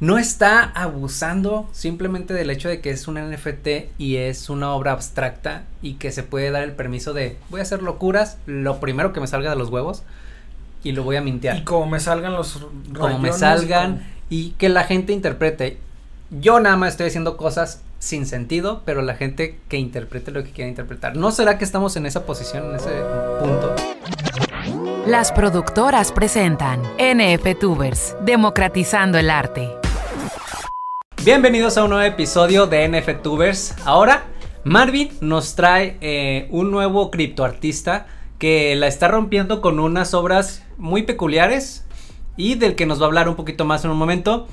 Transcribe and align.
no 0.00 0.18
está 0.18 0.62
abusando 0.62 1.68
simplemente 1.72 2.32
del 2.34 2.50
hecho 2.50 2.68
de 2.68 2.80
que 2.80 2.90
es 2.90 3.08
un 3.08 3.14
NFT 3.14 3.68
y 3.98 4.16
es 4.16 4.48
una 4.48 4.72
obra 4.72 4.92
abstracta 4.92 5.64
y 5.82 5.94
que 5.94 6.12
se 6.12 6.22
puede 6.22 6.50
dar 6.50 6.62
el 6.62 6.72
permiso 6.72 7.12
de 7.12 7.36
voy 7.50 7.60
a 7.60 7.62
hacer 7.64 7.82
locuras, 7.82 8.38
lo 8.46 8.78
primero 8.78 9.12
que 9.12 9.20
me 9.20 9.26
salga 9.26 9.50
de 9.50 9.56
los 9.56 9.70
huevos 9.70 10.04
y 10.84 10.92
lo 10.92 11.02
voy 11.02 11.16
a 11.16 11.20
mintear. 11.20 11.56
Y 11.56 11.64
como 11.64 11.86
me 11.86 12.00
salgan 12.00 12.32
los 12.34 12.64
como 12.96 13.18
me 13.18 13.32
salgan 13.32 14.06
y 14.30 14.50
que 14.50 14.68
la 14.68 14.84
gente 14.84 15.12
interprete. 15.12 15.78
Yo 16.30 16.60
nada 16.60 16.76
más 16.76 16.90
estoy 16.90 17.06
haciendo 17.06 17.38
cosas 17.38 17.82
sin 17.98 18.26
sentido, 18.26 18.82
pero 18.84 19.00
la 19.00 19.14
gente 19.14 19.58
que 19.68 19.78
interprete 19.78 20.30
lo 20.30 20.44
que 20.44 20.50
quiera 20.50 20.68
interpretar. 20.68 21.16
¿No 21.16 21.30
será 21.30 21.56
que 21.58 21.64
estamos 21.64 21.96
en 21.96 22.04
esa 22.04 22.26
posición, 22.26 22.66
en 22.66 22.76
ese 22.76 22.90
punto? 23.40 23.74
Las 25.06 25.32
productoras 25.32 26.12
presentan 26.12 26.82
NFTubers, 26.98 28.14
democratizando 28.26 29.16
el 29.16 29.30
arte. 29.30 29.77
Bienvenidos 31.28 31.76
a 31.76 31.84
un 31.84 31.90
nuevo 31.90 32.06
episodio 32.06 32.66
de 32.66 32.88
NFTubers. 32.88 33.74
Ahora, 33.84 34.24
Marvin 34.64 35.10
nos 35.20 35.56
trae 35.56 35.98
eh, 36.00 36.48
un 36.48 36.70
nuevo 36.70 37.10
criptoartista 37.10 38.06
que 38.38 38.74
la 38.76 38.86
está 38.86 39.08
rompiendo 39.08 39.60
con 39.60 39.78
unas 39.78 40.14
obras 40.14 40.64
muy 40.78 41.02
peculiares 41.02 41.84
y 42.38 42.54
del 42.54 42.76
que 42.76 42.86
nos 42.86 42.98
va 42.98 43.02
a 43.02 43.06
hablar 43.08 43.28
un 43.28 43.36
poquito 43.36 43.66
más 43.66 43.84
en 43.84 43.90
un 43.90 43.98
momento. 43.98 44.48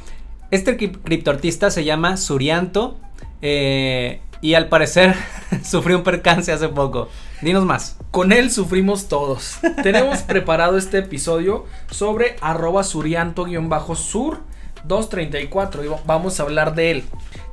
Este 0.52 0.76
criptoartista 0.76 1.72
se 1.72 1.86
llama 1.86 2.18
Surianto 2.18 3.00
eh, 3.42 4.20
y 4.42 4.56
al 4.56 4.68
parecer 4.68 5.16
sufrió 5.64 6.00
un 6.00 6.04
percance 6.04 6.52
hace 6.52 6.68
poco. 6.68 7.08
Dinos 7.42 7.64
más. 7.64 7.98
Con 8.12 8.34
él 8.34 8.52
sufrimos 8.52 9.08
todos. 9.08 9.60
Tenemos 9.82 10.24
preparado 10.24 10.78
este 10.78 10.98
episodio 10.98 11.68
sobre 11.90 12.36
arroba 12.42 12.84
surianto-sur 12.84 14.40
234 14.88 15.84
y 15.84 15.88
vamos 16.06 16.40
a 16.40 16.44
hablar 16.44 16.76
de 16.76 16.92
él. 16.92 17.04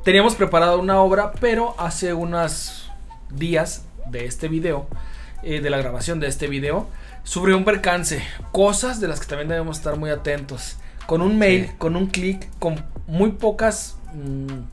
Teníamos 0.04 0.34
preparado 0.34 0.80
una 0.80 1.00
obra, 1.00 1.32
pero 1.40 1.74
hace 1.78 2.12
unos 2.12 2.90
días 3.30 3.84
de 4.08 4.24
este 4.26 4.48
video, 4.48 4.88
eh, 5.42 5.60
de 5.60 5.70
la 5.70 5.78
grabación 5.78 6.20
de 6.20 6.26
este 6.26 6.48
video, 6.48 6.88
sufrió 7.22 7.56
un 7.56 7.64
percance. 7.64 8.22
Cosas 8.50 9.00
de 9.00 9.08
las 9.08 9.20
que 9.20 9.26
también 9.26 9.48
debemos 9.48 9.78
estar 9.78 9.96
muy 9.96 10.10
atentos. 10.10 10.76
Con 11.06 11.22
un 11.22 11.38
mail, 11.38 11.70
con 11.78 11.96
un 11.96 12.06
clic, 12.06 12.48
con 12.58 12.84
muy 13.06 13.32
pocas... 13.32 13.96
Mm, 14.14 14.64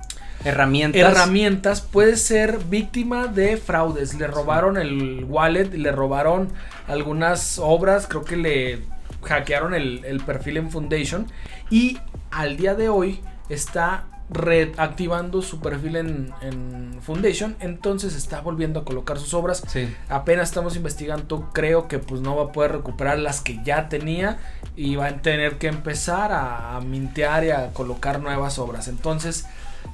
herramientas. 0.46 1.02
Herramientas 1.02 1.82
puede 1.82 2.16
ser 2.16 2.60
víctima 2.70 3.28
de 3.28 3.58
fraudes. 3.58 4.16
Le 4.16 4.28
robaron 4.28 4.78
el 4.78 5.26
wallet, 5.26 5.70
le 5.74 5.92
robaron 5.92 6.50
algunas 6.88 7.60
obras, 7.60 8.08
creo 8.08 8.24
que 8.24 8.38
le 8.38 8.80
hackearon 9.24 9.74
el, 9.74 10.04
el 10.06 10.22
perfil 10.22 10.58
en 10.58 10.72
Foundation 10.72 11.28
y 11.70 11.98
al 12.32 12.58
día 12.58 12.76
de 12.76 12.90
hoy 12.90 13.22
está 13.50 14.06
reactivando 14.30 15.42
su 15.42 15.60
perfil 15.60 15.96
en, 15.96 17.00
Foundation, 17.02 17.56
entonces 17.60 18.16
está 18.16 18.42
volviendo 18.42 18.82
a 18.82 18.86
colocar 18.86 19.18
sus 19.18 19.34
obras. 19.34 19.64
Apenas 20.10 20.50
estamos 20.50 20.76
investigando, 20.76 21.50
creo 21.54 21.88
que 21.88 21.98
pues 21.98 22.22
no 22.22 22.36
va 22.36 22.44
a 22.44 22.52
poder 22.52 22.74
recuperar 22.74 23.18
las 23.18 23.42
que 23.42 23.60
ya 23.64 23.90
tenía 23.90 24.38
y 24.76 24.96
va 24.96 25.08
a 25.08 25.22
tener 25.22 25.58
que 25.58 25.68
empezar 25.68 26.32
a, 26.32 26.80
mintear 26.82 27.46
y 27.46 27.52
a 27.52 27.74
colocar 27.74 28.20
nuevas 28.20 28.60
obras. 28.60 28.90
Entonces, 28.90 29.46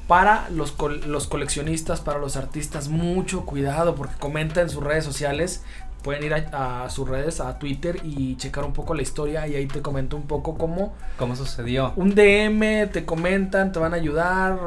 para 0.08 0.50
los, 0.50 0.76
los 1.06 1.28
coleccionistas, 1.28 2.02
para 2.02 2.20
los 2.20 2.36
artistas, 2.36 2.90
mucho 2.90 3.46
cuidado 3.46 3.96
porque 3.96 4.16
comenta 4.20 4.62
en 4.62 4.70
sus 4.70 4.84
redes 4.84 5.06
sociales 5.06 5.64
pueden 6.06 6.24
ir 6.24 6.36
a, 6.36 6.88
sus 6.92 7.10
redes, 7.10 7.40
a 7.42 7.58
Twitter 7.58 8.00
y 8.04 8.38
checar 8.38 8.64
un 8.64 8.74
poco 8.74 8.94
la 8.94 9.02
historia 9.02 9.48
y 9.48 9.56
ahí 9.56 9.66
te 9.66 9.82
comento 9.82 10.16
un 10.16 10.28
poco 10.28 10.56
cómo... 10.56 10.94
¿Cómo 11.18 11.36
sucedió? 11.36 11.94
Un 11.96 12.14
DM, 12.14 12.92
te 12.92 13.06
comentan, 13.06 13.72
te 13.72 13.80
van 13.80 13.94
a 13.94 13.96
ayudar, 13.96 14.60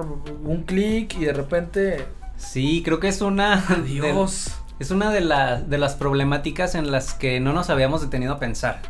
un 0.44 0.64
clic 0.64 1.14
y 1.14 1.26
de 1.26 1.32
repente... 1.32 2.06
Sí, 2.36 2.82
creo 2.84 2.98
que 2.98 3.06
es 3.06 3.20
una... 3.20 3.64
Dios. 3.86 4.50
es 4.80 4.90
una 4.90 5.12
de, 5.12 5.20
de 5.20 5.78
las 5.78 5.94
problemáticas 5.94 6.74
en 6.74 6.90
las 6.90 7.14
que 7.14 7.38
no 7.38 7.52
nos 7.52 7.70
habíamos 7.70 8.00
detenido 8.00 8.32
a 8.32 8.40
pensar. 8.40 8.82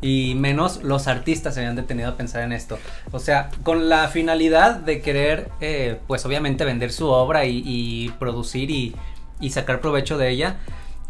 Y 0.00 0.34
menos 0.34 0.82
los 0.82 1.06
artistas 1.06 1.54
se 1.54 1.60
habían 1.60 1.76
detenido 1.76 2.08
a 2.08 2.16
pensar 2.16 2.42
en 2.42 2.50
esto. 2.50 2.76
O 3.12 3.20
sea, 3.20 3.50
con 3.62 3.88
la 3.88 4.08
finalidad 4.08 4.74
de 4.74 5.00
querer, 5.00 5.48
eh, 5.60 6.00
pues 6.08 6.26
obviamente 6.26 6.64
vender 6.64 6.90
su 6.90 7.06
obra 7.06 7.44
y, 7.46 8.12
producir 8.18 8.72
y, 8.72 8.96
y 9.38 9.50
sacar 9.50 9.80
provecho 9.80 10.18
de 10.18 10.30
ella 10.30 10.56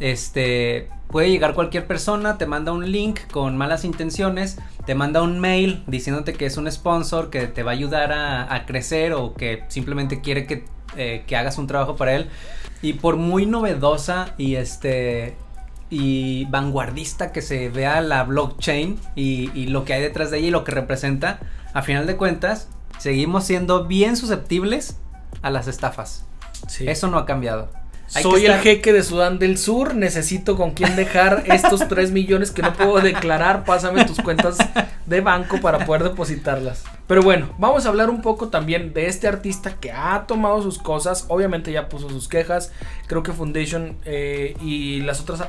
este 0.00 0.88
puede 1.08 1.30
llegar 1.30 1.54
cualquier 1.54 1.86
persona, 1.86 2.38
te 2.38 2.46
manda 2.46 2.72
un 2.72 2.90
link 2.90 3.20
con 3.30 3.56
malas 3.56 3.84
intenciones, 3.84 4.58
te 4.84 4.94
manda 4.94 5.22
un 5.22 5.38
mail 5.38 5.84
diciéndote 5.86 6.32
que 6.32 6.46
es 6.46 6.56
un 6.56 6.70
sponsor 6.70 7.30
que 7.30 7.46
te 7.46 7.62
va 7.62 7.70
a 7.70 7.74
ayudar 7.74 8.12
a, 8.12 8.66
crecer 8.66 9.12
o 9.12 9.34
que 9.34 9.64
simplemente 9.68 10.20
quiere 10.20 10.46
que, 10.46 10.64
eh, 10.96 11.22
que, 11.26 11.36
hagas 11.36 11.58
un 11.58 11.68
trabajo 11.68 11.94
para 11.94 12.14
él. 12.14 12.28
Y 12.82 12.94
por 12.94 13.16
muy 13.16 13.46
novedosa 13.46 14.34
y 14.38 14.56
este 14.56 15.36
y 15.90 16.46
vanguardista 16.46 17.30
que 17.30 17.40
se 17.40 17.68
vea 17.68 18.00
la 18.00 18.24
blockchain 18.24 18.98
y, 19.14 19.66
lo 19.66 19.84
que 19.84 19.94
hay 19.94 20.02
detrás 20.02 20.32
de 20.32 20.38
ella 20.38 20.48
y 20.48 20.50
lo 20.50 20.64
que 20.64 20.72
representa, 20.72 21.38
a 21.72 21.82
final 21.82 22.08
de 22.08 22.16
cuentas, 22.16 22.68
seguimos 22.98 23.44
siendo 23.44 23.86
bien 23.86 24.16
susceptibles 24.16 24.98
a 25.42 25.50
las 25.50 25.68
estafas. 25.68 26.26
Eso 26.80 27.06
no 27.08 27.18
ha 27.18 27.26
cambiado. 27.26 27.83
Soy 28.06 28.46
el 28.46 28.54
jeque 28.60 28.92
de 28.92 29.02
Sudán 29.02 29.38
del 29.38 29.58
Sur, 29.58 29.94
necesito 29.94 30.56
con 30.56 30.72
quién 30.72 30.94
dejar 30.94 31.44
estos 31.46 31.88
3 31.88 32.12
millones 32.12 32.50
que 32.50 32.62
no 32.62 32.72
puedo 32.74 33.00
declarar, 33.00 33.64
pásame 33.64 34.04
tus 34.04 34.20
cuentas 34.20 34.58
de 35.06 35.20
banco 35.20 35.60
para 35.60 35.84
poder 35.86 36.04
depositarlas. 36.04 36.84
Pero 37.06 37.22
bueno, 37.22 37.50
vamos 37.58 37.84
a 37.84 37.88
hablar 37.88 38.10
un 38.10 38.22
poco 38.22 38.48
también 38.48 38.92
de 38.94 39.06
este 39.06 39.26
artista 39.28 39.76
que 39.78 39.92
ha 39.92 40.26
tomado 40.26 40.62
sus 40.62 40.78
cosas, 40.78 41.26
obviamente 41.28 41.72
ya 41.72 41.88
puso 41.88 42.08
sus 42.08 42.28
quejas, 42.28 42.72
creo 43.06 43.22
que 43.22 43.32
Foundation 43.32 43.96
eh, 44.04 44.54
y 44.62 45.00
las 45.00 45.20
otras 45.20 45.48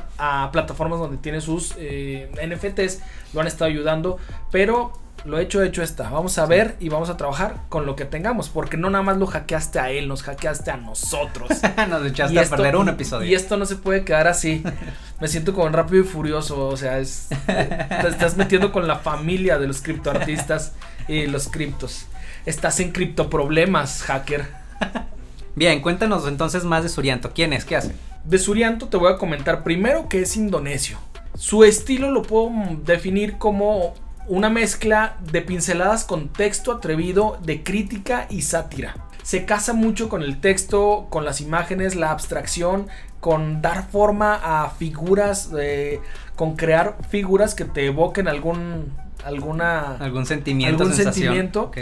plataformas 0.52 0.98
donde 0.98 1.18
tiene 1.18 1.40
sus 1.40 1.74
eh, 1.78 2.30
NFTs 2.46 3.00
lo 3.32 3.40
han 3.40 3.46
estado 3.46 3.70
ayudando, 3.70 4.18
pero 4.50 4.92
lo 5.26 5.38
hecho, 5.38 5.62
hecho 5.62 5.82
está. 5.82 6.08
Vamos 6.08 6.38
a 6.38 6.46
ver 6.46 6.76
y 6.80 6.88
vamos 6.88 7.10
a 7.10 7.16
trabajar 7.16 7.62
con 7.68 7.84
lo 7.84 7.96
que 7.96 8.04
tengamos. 8.04 8.48
Porque 8.48 8.76
no 8.76 8.90
nada 8.90 9.02
más 9.02 9.16
lo 9.18 9.26
hackeaste 9.26 9.78
a 9.78 9.90
él, 9.90 10.08
nos 10.08 10.22
hackeaste 10.22 10.70
a 10.70 10.76
nosotros. 10.76 11.50
nos 11.88 12.06
echaste 12.06 12.38
a 12.38 12.44
perder 12.44 12.76
un 12.76 12.88
episodio. 12.88 13.28
Y, 13.28 13.34
esto 13.34 13.56
no 13.56 13.66
se 13.66 13.76
puede 13.76 14.04
quedar 14.04 14.28
así. 14.28 14.62
Me 15.20 15.28
siento 15.28 15.52
como 15.52 15.68
rápido 15.68 16.02
y 16.02 16.06
furioso. 16.06 16.68
O 16.68 16.76
sea, 16.76 16.98
es, 16.98 17.28
te 17.46 18.08
estás 18.08 18.36
metiendo 18.36 18.72
con 18.72 18.86
la 18.86 18.96
familia 18.96 19.58
de 19.58 19.66
los 19.66 19.82
criptoartistas 19.82 20.72
y 21.08 21.26
los 21.26 21.48
criptos. 21.48 22.06
Estás 22.44 22.78
en 22.80 22.92
criptoproblemas, 22.92 24.02
hacker. 24.04 24.46
Bien, 25.56 25.80
cuéntanos 25.80 26.28
entonces 26.28 26.64
más 26.64 26.82
de 26.82 26.88
Surianto. 26.88 27.32
¿Quién 27.34 27.52
es? 27.52 27.64
¿Qué 27.64 27.76
hace? 27.76 27.94
De 28.24 28.38
Surianto 28.38 28.88
te 28.88 28.96
voy 28.96 29.12
a 29.12 29.16
comentar 29.16 29.64
primero 29.64 30.08
que 30.08 30.22
es 30.22 30.36
indonesio. 30.36 30.98
Su 31.36 31.64
estilo 31.64 32.10
lo 32.10 32.22
puedo 32.22 32.50
definir 32.84 33.38
como 33.38 33.94
una 34.28 34.50
mezcla 34.50 35.16
de 35.30 35.42
pinceladas 35.42 36.04
con 36.04 36.28
texto 36.28 36.72
atrevido, 36.72 37.38
de 37.42 37.62
crítica 37.62 38.26
y 38.30 38.42
sátira. 38.42 38.94
Se 39.22 39.44
casa 39.44 39.72
mucho 39.72 40.08
con 40.08 40.22
el 40.22 40.40
texto, 40.40 41.06
con 41.10 41.24
las 41.24 41.40
imágenes, 41.40 41.96
la 41.96 42.12
abstracción, 42.12 42.86
con 43.20 43.60
dar 43.60 43.88
forma 43.88 44.34
a 44.42 44.70
figuras, 44.70 45.50
eh, 45.58 46.00
con 46.36 46.54
crear 46.54 46.96
figuras 47.10 47.54
que 47.54 47.64
te 47.64 47.86
evoquen 47.86 48.28
algún 48.28 48.92
alguna 49.24 49.96
algún 49.96 50.26
sentimiento, 50.26 50.84
algún 50.84 50.96
sentimiento. 50.96 51.72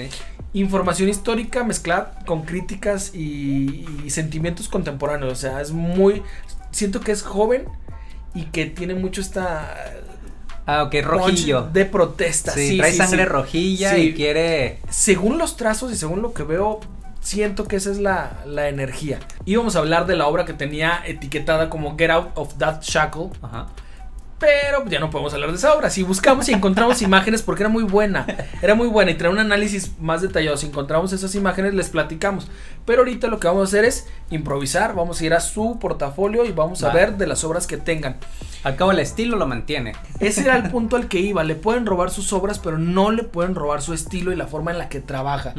Información 0.54 1.08
histórica 1.08 1.64
mezclada 1.64 2.18
con 2.26 2.44
críticas 2.44 3.14
y, 3.14 3.84
y 4.04 4.10
sentimientos 4.10 4.68
contemporáneos. 4.68 5.32
O 5.32 5.36
sea, 5.36 5.60
es 5.60 5.72
muy. 5.72 6.22
Siento 6.70 7.00
que 7.00 7.12
es 7.12 7.22
joven 7.22 7.64
y 8.34 8.44
que 8.46 8.66
tiene 8.66 8.94
mucho 8.94 9.20
esta 9.20 9.74
Ah, 10.66 10.82
ok, 10.84 10.94
rojillo. 11.02 11.68
De 11.72 11.84
protesta. 11.84 12.52
Sí, 12.52 12.78
trae 12.78 12.92
sangre 12.92 13.24
rojilla 13.26 13.98
y 13.98 14.14
quiere. 14.14 14.80
Según 14.88 15.38
los 15.38 15.56
trazos 15.56 15.92
y 15.92 15.96
según 15.96 16.22
lo 16.22 16.32
que 16.32 16.42
veo, 16.42 16.80
siento 17.20 17.64
que 17.64 17.76
esa 17.76 17.90
es 17.90 17.98
la, 17.98 18.42
la 18.46 18.68
energía. 18.68 19.18
Íbamos 19.44 19.76
a 19.76 19.80
hablar 19.80 20.06
de 20.06 20.16
la 20.16 20.26
obra 20.26 20.44
que 20.44 20.52
tenía 20.52 21.02
etiquetada 21.06 21.68
como 21.68 21.96
Get 21.98 22.10
Out 22.10 22.30
of 22.34 22.54
That 22.58 22.82
Shackle. 22.82 23.30
Ajá. 23.42 23.66
Pero 24.38 24.84
ya 24.86 25.00
no 25.00 25.10
podemos 25.10 25.32
hablar 25.32 25.50
de 25.50 25.56
esa 25.56 25.74
obra. 25.74 25.90
Si 25.90 26.02
buscamos 26.02 26.48
y 26.48 26.52
encontramos 26.52 27.02
imágenes, 27.02 27.42
porque 27.42 27.62
era 27.62 27.70
muy 27.70 27.84
buena, 27.84 28.26
era 28.60 28.74
muy 28.74 28.88
buena 28.88 29.12
y 29.12 29.14
trae 29.14 29.30
un 29.30 29.38
análisis 29.38 29.92
más 30.00 30.22
detallado. 30.22 30.56
Si 30.56 30.66
encontramos 30.66 31.12
esas 31.12 31.34
imágenes, 31.34 31.74
les 31.74 31.88
platicamos. 31.88 32.48
Pero 32.84 33.00
ahorita 33.00 33.28
lo 33.28 33.38
que 33.38 33.46
vamos 33.46 33.62
a 33.62 33.64
hacer 33.64 33.84
es 33.84 34.06
improvisar. 34.30 34.94
Vamos 34.94 35.20
a 35.20 35.24
ir 35.24 35.34
a 35.34 35.40
su 35.40 35.78
portafolio 35.78 36.44
y 36.44 36.52
vamos 36.52 36.82
a 36.82 36.92
ver 36.92 37.16
de 37.16 37.26
las 37.26 37.44
obras 37.44 37.66
que 37.66 37.76
tengan. 37.76 38.16
Al 38.64 38.76
cabo, 38.76 38.92
el 38.92 38.98
estilo 38.98 39.36
lo 39.36 39.46
mantiene. 39.46 39.92
Ese 40.20 40.42
era 40.42 40.56
el 40.56 40.64
punto 40.70 40.96
al 40.96 41.08
que 41.08 41.20
iba. 41.20 41.44
Le 41.44 41.54
pueden 41.54 41.86
robar 41.86 42.10
sus 42.10 42.32
obras, 42.32 42.58
pero 42.58 42.78
no 42.78 43.10
le 43.10 43.22
pueden 43.22 43.54
robar 43.54 43.82
su 43.82 43.94
estilo 43.94 44.32
y 44.32 44.36
la 44.36 44.46
forma 44.46 44.72
en 44.72 44.78
la 44.78 44.88
que 44.88 45.00
trabaja. 45.00 45.54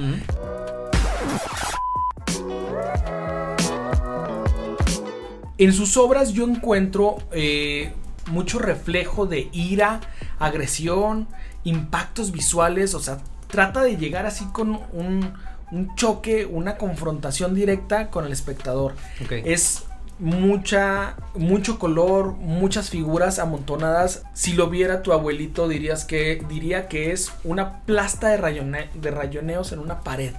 En 5.57 5.71
sus 5.71 5.95
obras 5.95 6.33
yo 6.33 6.44
encuentro 6.44 7.18
eh, 7.31 7.94
mucho 8.27 8.60
reflejo 8.60 9.25
de 9.25 9.50
ira, 9.51 10.01
agresión, 10.39 11.27
impactos 11.63 12.31
visuales, 12.31 12.94
o 12.94 13.00
sea, 13.00 13.18
trata 13.48 13.81
de 13.81 13.98
llegar 13.98 14.25
así 14.25 14.45
con 14.45 14.80
un, 14.94 15.33
un 15.72 15.95
choque, 15.95 16.45
una 16.45 16.77
confrontación 16.77 17.54
directa 17.56 18.10
con 18.10 18.25
el 18.25 18.31
espectador. 18.31 18.94
Ok. 19.24 19.31
Es 19.45 19.83
mucha, 20.19 21.16
mucho 21.36 21.77
color, 21.80 22.33
muchas 22.33 22.89
figuras 22.89 23.39
amontonadas. 23.39 24.24
Si 24.33 24.54
lo 24.54 24.69
viera 24.69 25.01
tu 25.04 25.12
abuelito 25.12 25.68
dirías 25.68 26.06
que, 26.06 26.44
diría 26.50 26.88
que 26.88 27.12
es 27.12 27.31
una 27.44 27.81
plasta 27.81 28.30
de, 28.30 28.38
rayone- 28.39 28.92
de 28.94 29.12
rayoneos 29.12 29.71
en 29.71 29.80
una 29.80 30.01
pared. 30.01 30.33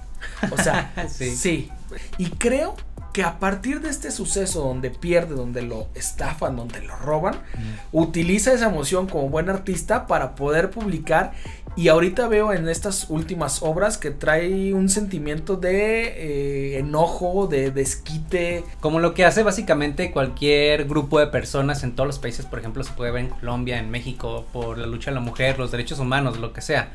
O 0.51 0.57
sea, 0.61 0.93
Sí. 1.09 1.35
sí. 1.35 1.71
Y 2.17 2.29
creo 2.31 2.75
que 3.17 3.23
a 3.23 3.39
partir 3.39 3.81
de 3.81 3.89
este 3.89 4.11
suceso 4.11 4.61
donde 4.61 4.91
pierde, 4.91 5.33
donde 5.33 5.63
lo 5.63 5.87
estafan, 5.95 6.55
donde 6.55 6.83
lo 6.83 6.95
roban, 6.97 7.33
utiliza 7.91 8.53
esa 8.53 8.67
emoción 8.67 9.07
como 9.07 9.27
buen 9.27 9.49
artista 9.49 10.05
para 10.05 10.35
poder 10.35 10.69
publicar. 10.69 11.31
Y 11.77 11.89
ahorita 11.89 12.27
veo 12.27 12.53
en 12.53 12.67
estas 12.69 13.05
últimas 13.07 13.61
obras 13.61 13.99
que 13.99 14.09
trae 14.09 14.73
un 14.73 14.89
sentimiento 14.89 15.57
de 15.57 16.07
eh, 16.07 16.79
enojo, 16.79 17.45
de 17.45 17.69
desquite. 17.69 18.63
Como 18.79 18.99
lo 18.99 19.13
que 19.13 19.25
hace 19.25 19.43
básicamente 19.43 20.11
cualquier 20.11 20.85
grupo 20.85 21.19
de 21.19 21.27
personas 21.27 21.83
en 21.83 21.91
todos 21.91 22.07
los 22.07 22.17
países, 22.17 22.47
por 22.47 22.57
ejemplo, 22.57 22.83
se 22.83 22.93
puede 22.93 23.11
ver 23.11 23.25
en 23.25 23.29
Colombia, 23.29 23.77
en 23.77 23.91
México, 23.91 24.47
por 24.51 24.79
la 24.79 24.87
lucha 24.87 25.11
de 25.11 25.15
la 25.15 25.21
mujer, 25.21 25.59
los 25.59 25.69
derechos 25.69 25.99
humanos, 25.99 26.39
lo 26.39 26.51
que 26.51 26.61
sea. 26.61 26.93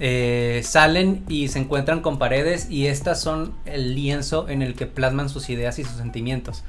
Eh, 0.00 0.62
salen 0.64 1.24
y 1.28 1.48
se 1.48 1.58
encuentran 1.58 2.00
con 2.00 2.18
paredes 2.18 2.70
y 2.70 2.86
estas 2.86 3.20
son 3.20 3.52
el 3.66 3.94
lienzo 3.94 4.48
en 4.48 4.62
el 4.62 4.74
que 4.74 4.86
plasman 4.86 5.28
sus 5.28 5.50
ideas 5.50 5.78
y 5.78 5.84
sus 5.84 5.98
sentimientos. 5.98 6.64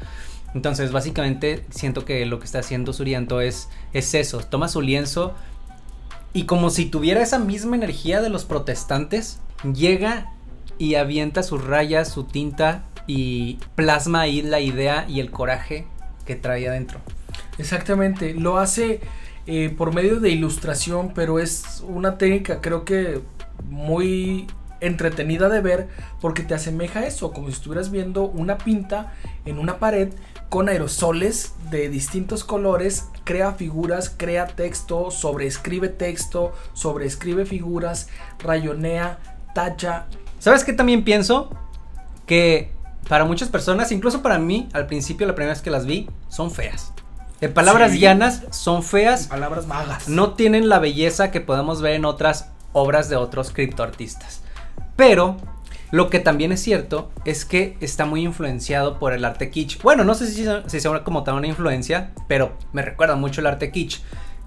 Entonces, 0.54 0.92
básicamente, 0.92 1.64
siento 1.70 2.04
que 2.04 2.26
lo 2.26 2.40
que 2.40 2.46
está 2.46 2.60
haciendo 2.60 2.92
Surianto 2.92 3.40
es, 3.40 3.70
es 3.94 4.14
eso, 4.14 4.40
toma 4.40 4.68
su 4.68 4.82
lienzo 4.82 5.34
y 6.34 6.46
como 6.46 6.70
si 6.70 6.86
tuviera 6.86 7.22
esa 7.22 7.40
misma 7.40 7.76
energía 7.76 8.22
de 8.22 8.30
los 8.30 8.46
protestantes, 8.46 9.40
llega 9.74 10.34
y 10.78 10.96
avienta 10.96 11.44
sus 11.44 11.64
rayas, 11.64 12.10
su 12.10 12.24
tinta 12.24 12.86
y 13.06 13.60
plasma 13.76 14.22
ahí 14.22 14.42
la 14.42 14.60
idea 14.60 15.06
y 15.08 15.20
el 15.20 15.30
coraje 15.30 15.86
que 16.26 16.36
trae 16.36 16.68
adentro. 16.68 17.00
Exactamente, 17.60 18.34
lo 18.34 18.58
hace 18.58 19.02
eh, 19.46 19.74
por 19.78 19.94
medio 19.94 20.20
de 20.20 20.30
ilustración, 20.32 21.14
pero 21.14 21.40
es 21.40 21.84
una 21.88 22.18
técnica 22.18 22.62
creo 22.62 22.84
que 22.84 23.22
muy 23.70 24.48
entretenida 24.80 25.50
de 25.50 25.62
ver 25.62 25.88
porque 26.20 26.44
te 26.44 26.54
asemeja 26.54 27.02
a 27.02 27.08
eso, 27.08 27.32
como 27.32 27.48
si 27.48 27.54
estuvieras 27.54 27.92
viendo 27.92 28.24
una 28.24 28.58
pinta 28.58 29.14
en 29.46 29.60
una 29.60 29.78
pared 29.78 30.10
con 30.54 30.70
aerosoles 30.70 31.54
de 31.72 31.90
distintos 31.90 32.44
colores, 32.44 33.08
crea 33.24 33.54
figuras, 33.54 34.14
crea 34.16 34.46
texto, 34.46 35.10
sobreescribe 35.10 35.90
texto, 35.90 36.54
sobreescribe 36.74 37.48
figuras, 37.48 38.08
rayonea, 38.38 39.18
tacha. 39.56 40.06
¿Sabes 40.38 40.64
qué 40.64 40.72
también 40.72 41.04
pienso? 41.04 41.50
Que 42.28 42.72
para 43.10 43.26
muchas 43.26 43.50
personas, 43.50 43.92
incluso 43.92 44.22
para 44.22 44.38
mí, 44.38 44.70
al 44.74 44.86
principio, 44.86 45.26
la 45.26 45.34
primera 45.34 45.54
vez 45.56 45.64
que 45.64 45.72
las 45.72 45.88
vi, 45.88 46.08
son 46.30 46.52
feas. 46.52 46.94
En 47.42 47.52
palabras 47.52 47.94
Sí. 47.94 47.98
llanas, 47.98 48.44
son 48.52 48.84
feas. 48.84 49.26
Palabras 49.26 49.68
vagas. 49.68 50.08
no 50.08 50.34
tienen 50.36 50.70
la 50.70 50.78
belleza 50.78 51.32
que 51.32 51.42
podemos 51.42 51.82
ver 51.82 51.94
en 51.96 52.06
otras 52.06 52.50
obras 52.74 53.10
de 53.10 53.16
otros 53.16 53.50
criptoartistas. 53.50 54.44
Pero 54.98 55.38
lo 55.94 56.10
que 56.10 56.20
también 56.20 56.52
es 56.52 56.60
cierto 56.60 57.12
es 57.24 57.46
que 57.46 57.78
está 57.80 58.08
muy 58.08 58.24
influenciado 58.24 58.98
por 58.98 59.14
el 59.14 59.24
arte 59.24 59.52
kitsch. 59.52 59.80
Bueno, 59.84 60.04
no 60.04 60.16
sé 60.16 60.26
si, 60.26 60.44
si 60.66 60.80
sea 60.80 61.04
como 61.04 61.24
tal 61.24 61.36
una 61.36 61.46
influencia, 61.46 62.14
pero 62.28 62.58
me 62.72 62.82
recuerda 62.82 63.16
mucho 63.16 63.42
el 63.42 63.46
arte 63.46 63.72
kitsch. 63.72 64.00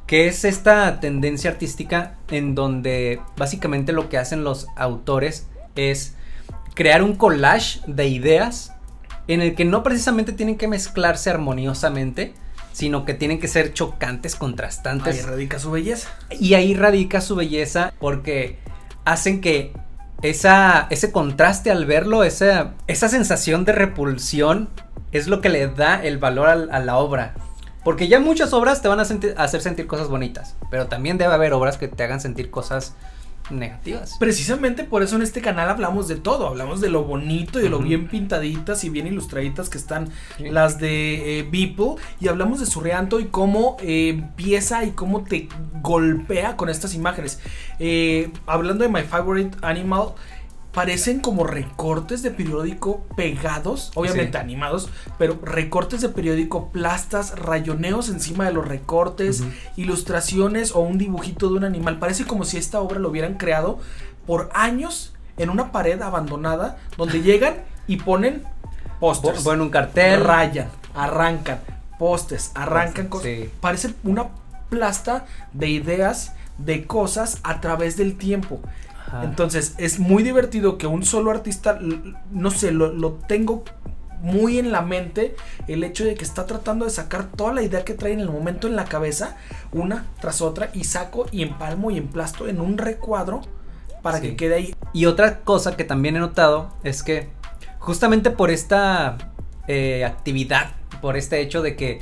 Que 0.09 0.27
es 0.27 0.45
esta 0.45 0.99
tendencia 0.99 1.49
artística 1.49 2.17
en 2.33 2.57
donde 2.57 3.21
básicamente 3.37 3.93
lo 3.93 4.09
que 4.09 4.19
hacen 4.19 4.43
los 4.43 4.67
autores 4.75 5.47
es 5.77 6.17
crear 6.75 7.05
un 7.05 7.15
collage 7.15 7.79
de 7.87 8.09
ideas 8.09 8.73
en 9.29 9.41
el 9.41 9.55
que 9.55 9.65
no 9.65 9.85
precisamente 9.85 10.33
tienen 10.33 10.59
que 10.59 10.67
mezclarse 10.67 11.31
armoniosamente, 11.31 12.35
sino 12.73 13.05
que 13.05 13.15
tienen 13.15 13.39
que 13.39 13.47
ser 13.47 13.73
chocantes, 13.73 14.35
contrastantes. 14.35 15.21
Ahí 15.21 15.23
radica 15.23 15.61
su 15.61 15.71
belleza. 15.71 16.09
Y 16.29 16.55
ahí 16.55 16.75
radica 16.75 17.21
su 17.21 17.37
belleza 17.37 17.93
porque 18.01 18.59
hacen 19.05 19.41
que 19.41 19.86
esa, 20.23 20.87
ese 20.91 21.13
contraste 21.13 21.71
al 21.71 21.87
verlo, 21.87 22.25
esa, 22.25 22.73
esa 22.87 23.09
sensación 23.09 23.65
de 23.65 23.73
repulsión, 23.73 24.69
es 25.13 25.29
lo 25.29 25.41
que 25.41 25.49
le 25.49 25.69
da 25.69 26.03
el 26.03 26.19
valor 26.19 26.49
al- 26.49 26.71
a 26.73 26.79
la 26.81 26.97
obra. 26.99 27.35
Porque 27.85 28.09
ya 28.09 28.19
muchas 28.19 28.53
obras 28.53 28.83
te 28.83 28.89
van 28.89 28.99
a 28.99 29.03
hacer 29.03 29.61
sentir 29.63 29.87
cosas 29.87 30.09
bonitas, 30.09 30.57
pero 30.71 30.87
también 30.87 31.19
debe 31.19 31.33
haber 31.33 31.53
obras 31.53 31.79
que 31.79 31.87
te 31.87 32.03
hagan 32.03 32.21
sentir 32.21 32.51
cosas 32.51 32.95
negativas. 33.51 34.17
Precisamente 34.19 34.85
por 34.85 35.03
eso 35.03 35.17
en 35.17 35.23
este 35.23 35.41
canal 35.41 35.69
hablamos 35.69 36.09
de 36.09 36.17
todo, 36.17 36.47
hablamos 36.47 36.81
de 36.81 36.91
lo 36.91 37.05
bonito 37.05 37.59
y 37.61 37.63
de 37.63 37.69
lo 37.69 37.79
bien 37.79 38.09
pintaditas 38.09 38.85
y 38.85 38.89
bien 38.91 39.07
ilustraditas 39.07 39.69
que 39.69 39.79
están 39.79 40.09
Sí. 40.37 40.45
las 40.51 40.79
de 40.79 41.41
eh, 41.41 41.49
Beeple 41.51 41.97
y 42.21 42.29
hablamos 42.29 42.61
de 42.61 42.67
Surreanto 42.67 43.21
y 43.21 43.27
cómo 43.27 43.77
eh, 43.81 44.09
empieza 44.11 44.85
y 44.85 44.91
cómo 44.91 45.25
te 45.25 45.49
golpea 45.83 46.57
con 46.57 46.69
estas 46.69 46.95
imágenes. 46.95 47.41
Eh, 47.79 48.31
hablando 48.47 48.85
de 48.85 48.91
My 48.91 49.03
Favorite 49.03 49.57
Animal, 49.63 50.09
parecen 50.77 51.21
como 51.21 51.45
recortes 51.45 52.23
de 52.23 52.31
periódico 52.31 53.01
pegados, 53.17 53.91
obviamente 53.95 54.37
Sí. 54.39 54.45
animados, 54.45 54.91
pero 55.19 55.39
recortes 55.43 56.03
de 56.03 56.11
periódico, 56.11 56.69
plastas, 56.69 57.39
rayoneos 57.39 58.11
encima 58.11 58.45
de 58.45 58.53
los 58.53 58.69
recortes, 58.69 59.43
ilustraciones 59.77 60.73
o 60.75 60.81
un 60.81 60.99
dibujito 60.99 61.49
de 61.49 61.55
un 61.55 61.65
animal. 61.65 61.99
Parece 61.99 62.27
como 62.27 62.45
si 62.45 62.59
esta 62.59 62.79
obra 62.81 62.99
lo 62.99 63.09
hubieran 63.09 63.35
creado 63.39 63.79
por 64.27 64.51
años 64.53 65.15
en 65.39 65.49
una 65.49 65.73
pared 65.73 66.01
abandonada 66.03 66.77
donde 66.99 67.23
llegan 67.23 67.55
y 67.87 67.97
ponen 67.97 68.43
pósters. 69.01 69.45
Bueno, 69.45 69.63
un 69.65 69.71
cartel. 69.71 70.23
rayan, 70.25 70.69
arrancan, 70.95 71.61
postes, 71.99 72.53
arrancan 72.55 73.09
cosas. 73.09 73.25
Sí. 73.25 73.51
Parece 73.63 73.95
una 74.05 74.27
plasta 74.69 75.25
de 75.55 75.69
ideas, 75.71 76.35
de 76.59 76.87
cosas 76.87 77.39
a 77.45 77.63
través 77.63 77.97
del 77.97 78.19
tiempo. 78.19 78.61
Ajá. 79.07 79.25
Entonces 79.25 79.75
es 79.79 79.99
muy 79.99 80.23
divertido 80.23 80.79
que 80.79 80.87
un 80.87 81.05
solo 81.05 81.31
artista, 81.31 81.79
no 82.31 82.51
sé, 82.51 82.73
lo, 82.73 82.93
lo 82.93 83.13
tengo 83.13 83.65
muy 84.21 84.59
en 84.59 84.73
la 84.73 84.81
mente 84.83 85.37
el 85.69 85.85
hecho 85.85 86.05
de 86.05 86.15
que 86.15 86.25
está 86.25 86.47
tratando 86.47 86.85
de 86.87 86.91
sacar 86.91 87.31
toda 87.31 87.53
la 87.53 87.63
idea 87.63 87.85
que 87.85 87.95
trae 87.95 88.13
en 88.13 88.21
el 88.21 88.31
momento 88.31 88.67
en 88.67 88.75
la 88.75 88.87
cabeza, 88.87 89.37
una 89.73 90.07
tras 90.21 90.41
otra, 90.41 90.71
y 90.73 90.85
saco 90.85 91.27
y 91.31 91.43
empalmo 91.43 91.91
y 91.91 91.99
emplasto 91.99 92.49
en 92.49 92.61
un 92.61 92.79
recuadro 92.79 93.43
para 94.03 94.19
Sí. 94.19 94.29
que 94.31 94.37
quede 94.37 94.55
ahí. 94.55 94.75
Y 94.93 95.07
otra 95.07 95.41
cosa 95.41 95.77
que 95.77 95.85
también 95.85 96.17
he 96.17 96.19
notado 96.21 96.75
es 96.83 97.03
que 97.03 97.29
justamente 97.79 98.31
por 98.31 98.51
esta 98.51 99.19
eh, 99.69 100.05
actividad, 100.05 100.71
por 101.03 101.17
este 101.17 101.41
hecho 101.41 101.61
de 101.63 101.77
que 101.77 102.01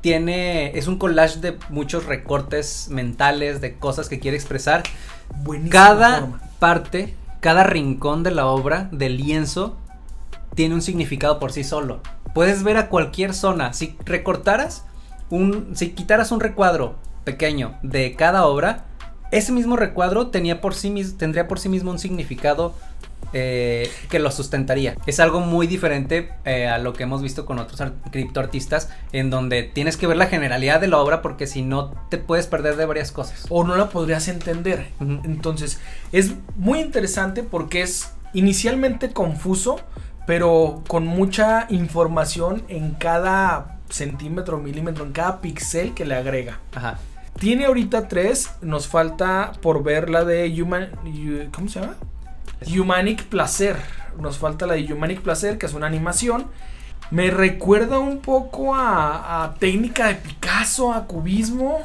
tiene, 0.00 0.76
es 0.78 0.86
un 0.86 0.98
collage 0.98 1.40
de 1.40 1.58
muchos 1.68 2.06
recortes 2.06 2.88
mentales, 2.90 3.60
de 3.60 3.76
cosas 3.76 4.08
que 4.08 4.20
quiere 4.20 4.36
expresar, 4.36 4.82
Buenísima 5.42 5.72
cada 5.72 6.20
forma. 6.20 6.40
parte, 6.58 7.14
cada 7.40 7.64
rincón 7.64 8.22
de 8.22 8.30
la 8.30 8.46
obra, 8.46 8.88
del 8.92 9.16
lienzo, 9.16 9.76
tiene 10.54 10.74
un 10.74 10.82
significado 10.82 11.38
por 11.38 11.52
sí 11.52 11.64
solo. 11.64 12.00
Puedes 12.34 12.62
ver 12.62 12.76
a 12.76 12.88
cualquier 12.88 13.34
zona. 13.34 13.72
Si 13.72 13.96
recortaras 14.04 14.84
un. 15.30 15.76
Si 15.76 15.90
quitaras 15.90 16.32
un 16.32 16.40
recuadro 16.40 16.96
pequeño 17.24 17.78
de 17.82 18.14
cada 18.16 18.46
obra, 18.46 18.84
ese 19.30 19.52
mismo 19.52 19.76
recuadro 19.76 20.28
tenía 20.28 20.60
por 20.60 20.74
sí 20.74 20.92
tendría 21.18 21.48
por 21.48 21.58
sí 21.58 21.68
mismo 21.68 21.90
un 21.90 21.98
significado 21.98 22.74
eh, 23.32 23.90
que 24.08 24.18
lo 24.18 24.30
sustentaría. 24.30 24.96
Es 25.06 25.20
algo 25.20 25.40
muy 25.40 25.66
diferente 25.66 26.30
eh, 26.44 26.66
a 26.66 26.78
lo 26.78 26.92
que 26.94 27.02
hemos 27.02 27.20
visto 27.22 27.44
con 27.46 27.58
otros 27.58 27.80
ar- 27.80 27.92
criptoartistas, 28.10 28.88
en 29.12 29.30
donde 29.30 29.62
tienes 29.62 29.96
que 29.96 30.06
ver 30.06 30.16
la 30.16 30.26
generalidad 30.26 30.80
de 30.80 30.88
la 30.88 30.98
obra 30.98 31.20
porque 31.22 31.46
si 31.46 31.62
no 31.62 31.90
te 32.10 32.18
puedes 32.18 32.46
perder 32.46 32.76
de 32.76 32.86
varias 32.86 33.12
cosas. 33.12 33.44
o 33.50 33.64
no 33.64 33.76
la 33.76 33.90
podrías 33.90 34.28
entender. 34.28 34.88
Entonces, 35.00 35.78
es 36.12 36.32
muy 36.56 36.80
interesante 36.80 37.42
porque 37.42 37.82
es 37.82 38.12
inicialmente 38.34 39.10
confuso, 39.12 39.80
pero 40.26 40.82
con 40.88 41.06
mucha 41.06 41.66
información 41.70 42.62
en 42.68 42.90
cada 42.92 43.78
centímetro, 43.88 44.58
milímetro, 44.58 45.04
en 45.04 45.12
cada 45.12 45.40
píxel 45.40 45.94
que 45.94 46.04
le 46.04 46.14
agrega. 46.14 46.58
Ajá. 46.74 46.98
Tiene 47.38 47.66
ahorita 47.66 48.08
tres, 48.08 48.50
nos 48.62 48.88
falta 48.88 49.52
por 49.62 49.82
ver 49.82 50.10
la 50.10 50.24
de 50.24 50.50
Human... 50.62 50.90
Hu- 51.04 51.50
¿Cómo 51.52 51.68
se 51.68 51.80
llama? 51.80 51.94
Humanic 52.66 53.24
Placer. 53.24 53.76
Nos 54.20 54.38
falta 54.38 54.66
la 54.66 54.74
de 54.74 54.92
Humanic 54.92 55.20
Placer, 55.20 55.58
que 55.58 55.66
es 55.66 55.74
una 55.74 55.86
animación. 55.86 56.46
Me 57.10 57.30
recuerda 57.30 57.98
un 57.98 58.18
poco 58.18 58.74
a, 58.74 59.44
a 59.44 59.54
técnica 59.54 60.08
de 60.08 60.16
Picasso, 60.16 60.92
a 60.92 61.06
cubismo. 61.06 61.80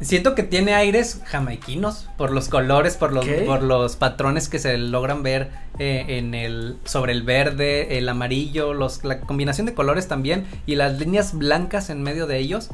Siento 0.00 0.34
que 0.34 0.42
tiene 0.42 0.74
aires 0.74 1.20
jamaiquinos 1.26 2.08
por 2.16 2.32
los 2.32 2.48
colores, 2.48 2.96
por 2.96 3.12
los, 3.12 3.24
por 3.46 3.62
los 3.62 3.94
patrones 3.94 4.48
que 4.48 4.58
se 4.58 4.76
logran 4.76 5.22
ver 5.22 5.50
eh, 5.78 6.04
en 6.08 6.34
el 6.34 6.76
sobre 6.84 7.12
el 7.12 7.22
verde, 7.22 7.98
el 7.98 8.08
amarillo, 8.08 8.74
los, 8.74 9.04
la 9.04 9.20
combinación 9.20 9.66
de 9.66 9.74
colores 9.74 10.08
también 10.08 10.44
y 10.66 10.74
las 10.74 10.98
líneas 10.98 11.34
blancas 11.34 11.88
en 11.88 12.02
medio 12.02 12.26
de 12.26 12.38
ellos. 12.38 12.70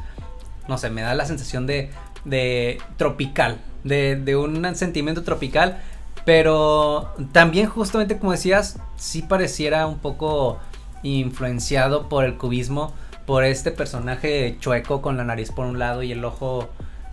No 0.69 0.79
sé, 0.79 0.89
me 0.89 1.03
da 1.03 1.15
la 1.15 1.27
sensación 1.27 1.67
de, 1.67 1.91
de 2.25 2.79
tropical, 2.97 3.59
de, 3.85 4.17
de 4.17 4.37
un 4.37 4.75
sentimiento 4.75 5.23
tropical. 5.23 5.83
Pero 6.25 7.15
también 7.33 7.69
justamente 7.69 8.19
como 8.19 8.33
decías, 8.33 8.79
sí 8.97 9.23
pareciera 9.23 9.87
un 9.87 9.99
poco 9.99 10.59
influenciado 11.03 12.09
por 12.09 12.25
el 12.25 12.37
cubismo, 12.37 12.93
por 13.27 13.45
este 13.45 13.71
personaje 13.71 14.57
chueco 14.61 15.03
con 15.03 15.17
la 15.17 15.25
nariz 15.25 15.51
por 15.53 15.67
un 15.67 15.79
lado 15.79 16.03
y 16.03 16.13
el 16.13 16.25
ojo 16.25 16.69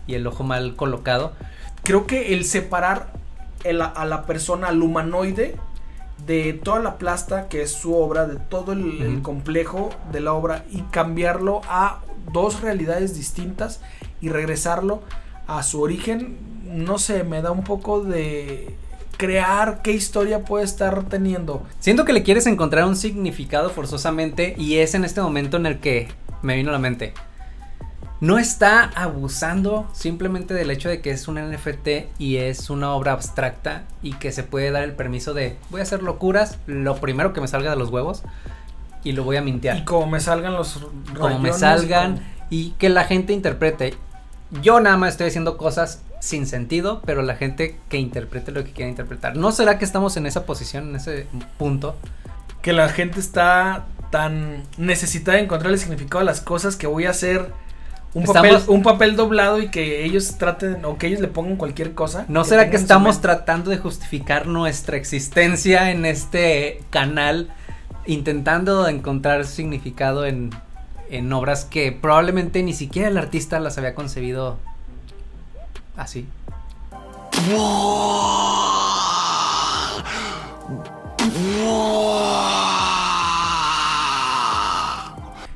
y 0.08 0.16
el 0.16 0.26
ojo 0.28 0.44
mal 0.44 0.76
colocado. 0.76 1.34
Creo 1.84 2.08
que 2.08 2.34
el 2.34 2.46
separar 2.46 3.12
a 3.96 4.06
la 4.06 4.26
persona, 4.26 4.68
al 4.68 4.82
humanoide, 4.82 5.56
de 6.26 6.54
toda 6.54 6.80
la 6.80 6.98
plasta 6.98 7.50
que 7.50 7.62
es 7.62 7.72
su 7.72 7.96
obra, 7.96 8.26
de 8.26 8.38
todo 8.38 8.72
el, 8.72 9.22
complejo 9.22 9.90
de 10.12 10.22
la 10.22 10.34
obra 10.34 10.66
y 10.72 10.82
cambiarlo 10.84 11.62
a 11.68 12.02
dos 12.32 12.62
realidades 12.62 13.16
distintas 13.16 13.82
y 14.22 14.30
regresarlo 14.30 15.02
a 15.48 15.62
su 15.62 15.82
origen, 15.82 16.38
no 16.64 16.98
sé, 16.98 17.24
me 17.24 17.42
da 17.42 17.52
un 17.52 17.64
poco 17.64 18.02
de 18.02 18.76
crear 19.18 19.82
qué 19.82 19.92
historia 19.92 20.44
puede 20.44 20.66
estar 20.66 21.04
teniendo. 21.04 21.64
Siento 21.80 22.06
que 22.06 22.14
le 22.14 22.24
quieres 22.24 22.48
encontrar 22.48 22.86
un 22.86 22.96
significado 22.96 23.70
forzosamente 23.70 24.56
y 24.58 24.78
es 24.78 24.96
en 24.96 25.06
este 25.06 25.22
momento 25.22 25.58
en 25.58 25.66
el 25.66 25.80
que 25.80 26.08
me 26.42 26.56
vino 26.56 26.70
a 26.70 26.74
la 26.74 26.80
mente 26.80 27.14
no 28.22 28.40
está 28.40 28.92
abusando 28.96 29.88
simplemente 29.94 30.54
del 30.54 30.72
hecho 30.72 30.90
de 30.90 31.02
que 31.02 31.12
es 31.12 31.28
un 31.28 31.36
NFT 31.36 31.88
y 32.18 32.38
es 32.38 32.70
una 32.70 32.94
obra 32.94 33.12
abstracta 33.12 33.84
y 34.02 34.14
que 34.14 34.32
se 34.32 34.44
puede 34.44 34.72
dar 34.72 34.84
el 34.84 34.94
permiso 34.94 35.34
de 35.34 35.58
voy 35.70 35.82
a 35.82 35.84
hacer 35.84 36.02
locuras, 36.02 36.58
lo 36.66 36.96
primero 36.96 37.34
que 37.34 37.42
me 37.42 37.48
salga 37.48 37.72
de 37.72 37.76
los 37.76 37.90
huevos 37.90 38.24
y 39.04 39.12
lo 39.12 39.24
voy 39.24 39.36
a 39.36 39.42
mintear. 39.42 39.78
Y 39.78 39.86
como 39.86 40.08
me 40.08 40.20
salgan 40.20 40.54
los 40.54 40.80
como 41.18 41.40
me 41.40 41.52
salgan 41.54 42.20
y 42.50 42.72
que 42.72 42.90
la 42.90 43.04
gente 43.04 43.34
interprete. 43.34 43.96
Yo 44.62 44.80
nada 44.80 44.96
más 44.96 45.14
estoy 45.14 45.28
haciendo 45.28 45.58
cosas 45.58 46.02
sin 46.26 46.48
sentido, 46.48 47.02
pero 47.06 47.22
la 47.22 47.36
gente 47.36 47.78
que 47.88 47.98
interprete 47.98 48.52
lo 48.52 48.64
que 48.64 48.72
quiera 48.72 48.90
interpretar. 48.90 49.38
¿No 49.38 49.52
será 49.52 49.78
que 49.78 49.86
estamos 49.86 50.18
en 50.18 50.26
esa 50.26 50.46
posición, 50.46 50.90
en 50.90 50.96
ese 50.96 51.28
punto? 51.58 51.96
Que 52.62 52.74
la 52.74 52.90
gente 52.90 53.20
está 53.20 53.86
tan 54.10 54.64
necesitada 54.78 55.38
de 55.38 55.44
encontrar 55.44 55.72
el 55.72 55.80
significado 55.80 56.20
de 56.20 56.26
las 56.26 56.42
cosas 56.42 56.76
que 56.76 56.88
voy 56.88 57.06
a 57.06 57.12
hacer 57.12 57.52
un 58.16 58.24
papel, 58.24 58.58
un 58.68 58.82
papel 58.82 59.16
doblado 59.16 59.62
y 59.62 59.70
que 59.70 60.04
ellos 60.04 60.38
traten 60.38 60.84
o 60.86 60.98
que 60.98 61.08
ellos 61.08 61.20
le 61.20 61.28
pongan 61.28 61.58
cualquier 61.58 61.94
cosa. 61.94 62.26
¿No 62.28 62.44
será 62.44 62.70
que 62.70 62.78
estamos 62.78 63.22
tratando 63.22 63.70
de 63.70 63.78
justificar 63.78 64.48
nuestra 64.48 64.98
existencia 64.98 65.92
en 65.92 66.06
este 66.06 66.82
canal 66.90 67.54
intentando 68.08 68.88
encontrar 68.88 69.46
significado 69.46 70.26
en, 70.26 70.52
en 71.10 71.32
obras 71.34 71.66
que 71.66 71.92
probablemente 71.92 72.64
ni 72.64 72.74
siquiera 72.74 73.10
el 73.10 73.18
artista 73.18 73.60
las 73.60 73.78
había 73.78 73.94
concebido 73.94 74.60
así? 75.98 76.28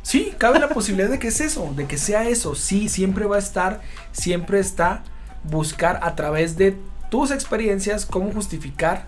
Sí, 0.03 0.34
cabe 0.38 0.60
la 0.60 0.69
posibilidad 0.69 1.10
de 1.10 1.19
que 1.19 1.27
es 1.27 1.39
eso, 1.39 1.72
de 1.75 1.86
que 1.86 1.98
sea 1.98 2.27
eso. 2.27 2.55
Sí, 2.55 2.89
siempre 2.89 3.25
va 3.25 3.36
a 3.36 3.39
estar, 3.39 3.81
siempre 4.12 4.60
está 4.60 5.03
buscar 5.43 6.00
a 6.03 6.15
través 6.15 6.58
de 6.58 6.75
tus 7.10 7.31
experiencias 7.31 8.05
cómo 8.05 8.31
justificar 8.31 9.05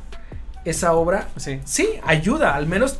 esa 0.65 0.93
obra. 0.93 1.27
Sí. 1.37 1.59
Sí, 1.65 1.89
ayuda, 2.05 2.55
al 2.55 2.67
menos 2.67 2.99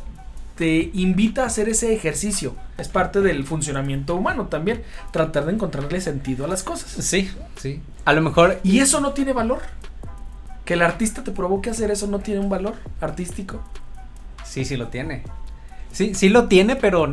te 0.56 0.90
invita 0.92 1.42
a 1.42 1.46
hacer 1.46 1.68
ese 1.68 1.94
ejercicio. 1.94 2.54
Es 2.78 2.88
parte 2.88 3.20
del 3.20 3.44
funcionamiento 3.44 4.14
humano 4.14 4.46
también, 4.46 4.82
tratar 5.10 5.46
de 5.46 5.52
encontrarle 5.52 6.00
sentido 6.00 6.44
a 6.44 6.48
las 6.48 6.62
cosas. 6.62 6.90
Sí, 6.90 7.30
sí. 7.56 7.80
A 8.04 8.12
lo 8.12 8.20
mejor... 8.22 8.60
¿Y 8.62 8.80
eso 8.80 9.00
no 9.00 9.12
tiene 9.12 9.32
valor? 9.32 9.60
Que 10.64 10.74
el 10.74 10.82
artista 10.82 11.24
te 11.24 11.32
provoque 11.32 11.70
hacer 11.70 11.90
eso 11.90 12.06
no 12.06 12.20
tiene 12.20 12.40
un 12.40 12.48
valor 12.48 12.74
artístico. 13.00 13.62
Sí, 14.44 14.64
sí 14.64 14.76
lo 14.76 14.88
tiene. 14.88 15.22
Sí, 15.92 16.14
sí 16.14 16.28
lo 16.28 16.48
tiene, 16.48 16.76
pero 16.76 17.12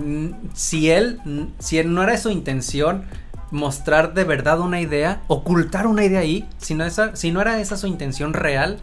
si 0.54 0.90
él, 0.90 1.20
si 1.60 1.78
él 1.80 1.94
no 1.94 2.02
era 2.04 2.18
su 2.18 2.30
intención 2.30 3.06
mostrar 3.52 4.14
de 4.14 4.24
verdad 4.24 4.60
una 4.60 4.80
idea, 4.80 5.22
ocultar 5.28 5.88
una 5.88 6.06
idea 6.06 6.20
ahí, 6.20 6.48
si 6.60 6.76
no, 6.76 6.86
esa, 6.86 7.16
si 7.16 7.32
no 7.32 7.42
era 7.42 7.60
esa 7.60 7.78
su 7.78 7.88
intención 7.88 8.34
real, 8.34 8.80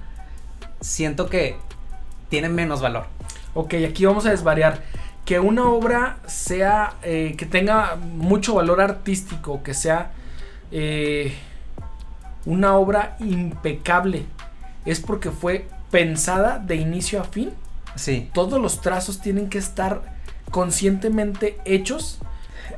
siento 0.81 1.29
que 1.29 1.57
tiene 2.29 2.49
menos 2.49 2.81
valor. 2.81 3.07
Ok, 3.57 3.73
aquí 3.89 4.05
vamos 4.05 4.27
a 4.27 4.31
desvariar. 4.31 4.83
Que 5.25 5.41
una 5.41 5.65
obra 5.65 6.19
sea, 6.27 6.97
eh, 7.03 7.35
que 7.39 7.47
tenga 7.47 7.97
mucho 7.97 8.55
valor 8.55 8.83
artístico, 8.83 9.63
que 9.63 9.73
sea 9.73 10.13
eh, 10.71 11.33
una 12.45 12.77
obra 12.77 13.17
impecable, 13.19 14.27
es 14.85 15.01
porque 15.01 15.31
fue 15.31 15.69
pensada 15.91 16.59
de 16.59 16.77
inicio 16.77 17.19
a 17.19 17.25
fin. 17.25 17.51
Sí. 17.95 18.29
Todos 18.35 18.61
los 18.61 18.83
trazos 18.83 19.23
tienen 19.23 19.49
que 19.49 19.57
estar 19.57 20.03
conscientemente 20.51 21.59
hechos. 21.65 22.19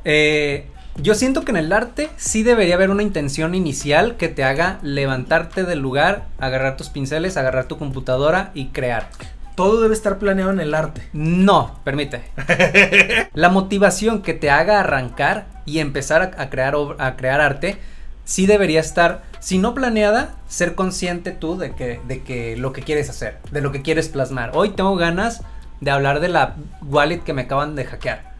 Eh, 0.04 0.68
yo 0.96 1.14
siento 1.14 1.44
que 1.44 1.50
en 1.50 1.56
el 1.56 1.72
arte 1.72 2.08
sí 2.16 2.44
debería 2.44 2.76
haber 2.76 2.90
una 2.90 3.02
intención 3.02 3.56
inicial 3.56 4.16
que 4.16 4.28
te 4.28 4.44
haga 4.44 4.78
levantarte 4.82 5.64
del 5.64 5.80
lugar, 5.80 6.28
agarrar 6.38 6.76
tus 6.76 6.88
pinceles, 6.88 7.36
agarrar 7.36 7.66
tu 7.66 7.78
computadora 7.78 8.52
y 8.54 8.66
crear. 8.68 9.10
Todo 9.58 9.80
debe 9.80 9.92
estar 9.92 10.20
planeado 10.20 10.52
en 10.52 10.60
el 10.60 10.72
arte. 10.72 11.02
No, 11.12 11.80
permite. 11.82 12.22
La 13.34 13.48
motivación 13.48 14.22
que 14.22 14.32
te 14.32 14.50
haga 14.50 14.78
arrancar 14.78 15.48
y 15.66 15.80
empezar 15.80 16.36
a, 16.38 16.48
crear, 16.48 16.76
a 17.00 17.16
crear 17.16 17.40
arte 17.40 17.76
sí 18.22 18.46
debería 18.46 18.78
estar, 18.78 19.24
si 19.40 19.58
no 19.58 19.74
planeada, 19.74 20.36
ser 20.46 20.76
consciente 20.76 21.32
tú 21.32 21.58
de 21.58 21.74
que, 21.74 22.00
de 22.06 22.22
que 22.22 22.56
lo 22.56 22.72
que 22.72 22.82
quieres 22.82 23.10
hacer, 23.10 23.38
de 23.50 23.60
lo 23.60 23.72
que 23.72 23.82
quieres 23.82 24.08
plasmar. 24.08 24.52
Hoy 24.54 24.68
tengo 24.68 24.94
ganas 24.94 25.42
de 25.80 25.90
hablar 25.90 26.20
de 26.20 26.28
la 26.28 26.54
wallet 26.82 27.24
que 27.24 27.32
me 27.32 27.42
acaban 27.42 27.74
de 27.74 27.84
hackear 27.84 28.34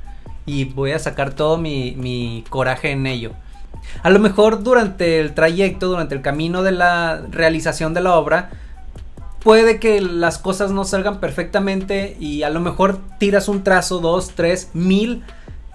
y 0.46 0.66
voy 0.66 0.92
a 0.92 1.00
sacar 1.00 1.34
todo 1.34 1.58
mi, 1.58 1.96
mi 1.96 2.44
coraje 2.48 2.92
en 2.92 3.08
ello. 3.08 3.32
A 4.04 4.10
lo 4.10 4.20
mejor 4.20 4.62
durante 4.62 5.18
el 5.18 5.34
trayecto, 5.34 5.88
durante 5.88 6.14
el 6.14 6.22
camino 6.22 6.62
de 6.62 6.70
la 6.70 7.22
realización 7.28 7.92
de 7.92 8.02
la 8.02 8.14
obra, 8.14 8.50
puede 9.42 9.78
que 9.78 10.00
las 10.00 10.38
cosas 10.38 10.70
no 10.70 10.84
salgan 10.84 11.20
perfectamente 11.20 12.16
y 12.18 12.42
a 12.42 12.50
lo 12.50 12.60
mejor 12.60 12.98
tiras 13.18 13.48
un 13.48 13.62
trazo, 13.64 13.98
dos, 14.00 14.32
tres, 14.34 14.70
mil 14.74 15.24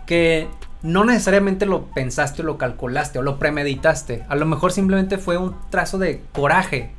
que 0.06 0.48
no 0.82 1.06
necesariamente 1.06 1.66
lo 1.66 1.86
pensaste 1.86 2.42
o 2.42 2.46
lo 2.46 2.58
calculaste 2.58 3.20
o 3.20 3.22
lo 3.22 3.40
premeditaste. 3.40 4.26
A 4.28 4.36
lo 4.36 4.46
mejor 4.46 4.72
simplemente 4.72 5.18
fue 5.18 5.38
un 5.38 5.56
trazo 5.70 5.98
de 5.98 6.22
coraje. 6.34 6.92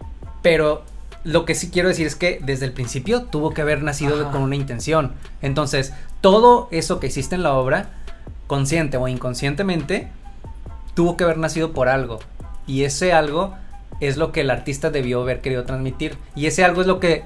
Pero 0.43 0.83
lo 1.23 1.45
que 1.45 1.55
sí 1.55 1.71
quiero 1.71 1.89
decir 1.89 2.07
es 2.07 2.17
que 2.17 2.41
desde 2.43 2.67
el 2.67 2.73
principio 2.73 3.25
tuvo 3.25 3.53
que 3.53 3.63
haber 3.63 3.83
nacido 3.83 4.31
con 4.31 4.43
una 4.43 4.57
intención. 4.57 5.13
Entonces, 5.43 5.93
todo 6.21 6.69
eso 6.71 6.99
que 6.99 7.09
hiciste 7.09 7.35
en 7.35 7.43
la 7.43 7.55
obra, 7.55 7.91
consciente 8.47 8.97
o 8.97 9.07
inconscientemente, 9.07 10.09
tuvo 10.95 11.17
que 11.17 11.25
haber 11.25 11.39
nacido 11.39 11.73
por 11.73 11.89
algo. 11.89 12.21
Y 12.67 12.85
ese 12.85 13.13
algo 13.13 13.55
es 14.01 14.17
lo 14.17 14.33
que 14.33 14.43
el 14.43 14.51
artista 14.51 14.91
debió 14.91 15.23
haber 15.23 15.41
querido 15.41 15.65
transmitir. 15.65 16.17
Y 16.35 16.47
ese 16.47 16.65
algo 16.65 16.81
es 16.81 16.87
lo 16.87 17.01
que 17.01 17.25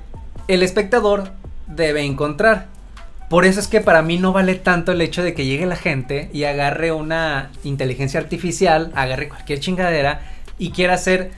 el 0.48 0.62
espectador 0.62 1.30
debe 1.66 2.02
encontrar. 2.02 2.66
Por 3.28 3.44
eso 3.44 3.60
es 3.60 3.68
que 3.68 3.82
para 3.82 4.00
mí 4.00 4.16
no 4.16 4.32
vale 4.32 4.54
tanto 4.54 4.92
el 4.92 5.02
hecho 5.02 5.22
de 5.22 5.34
que 5.34 5.44
llegue 5.44 5.66
la 5.66 5.76
gente 5.76 6.30
y 6.32 6.44
agarre 6.44 6.92
una 6.92 7.50
inteligencia 7.62 8.20
artificial, 8.20 8.90
agarre 8.94 9.28
cualquier 9.28 9.60
chingadera 9.60 10.22
y 10.58 10.70
quiera 10.70 10.94
hacer 10.94 11.30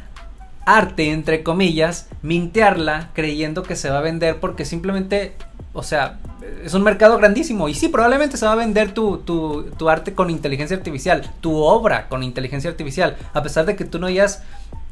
arte, 0.64 1.10
entre 1.10 1.42
comillas, 1.42 2.08
mintearla 2.22 3.10
creyendo 3.12 3.64
que 3.64 3.74
se 3.74 3.90
va 3.90 3.98
a 3.98 4.02
vender 4.02 4.38
porque 4.38 4.64
simplemente, 4.64 5.32
o 5.72 5.82
sea, 5.82 6.18
es 6.64 6.74
un 6.74 6.82
mercado 6.82 7.18
grandísimo 7.18 7.68
y 7.68 7.74
sí, 7.74 7.88
probablemente 7.88 8.36
se 8.36 8.46
va 8.46 8.52
a 8.52 8.56
vender 8.56 8.92
tu, 8.92 9.18
tu, 9.18 9.64
tu 9.76 9.88
arte 9.88 10.14
con 10.14 10.30
inteligencia 10.30 10.76
artificial, 10.76 11.28
tu 11.40 11.56
obra 11.56 12.08
con 12.08 12.22
inteligencia 12.22 12.70
artificial, 12.70 13.16
a 13.32 13.42
pesar 13.42 13.66
de 13.66 13.74
que 13.74 13.84
tú 13.84 13.98
no 13.98 14.06
hayas 14.06 14.44